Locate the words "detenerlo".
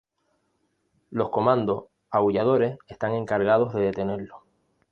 3.81-4.43